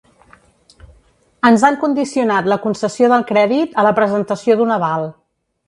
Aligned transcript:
Ens 1.49 1.65
han 1.69 1.77
condicionat 1.83 2.49
la 2.53 2.59
concessió 2.65 3.13
del 3.13 3.27
crèdit 3.33 3.79
a 3.83 3.87
la 3.89 3.93
presentació 4.01 4.57
d'un 4.63 4.77
aval. 4.81 5.11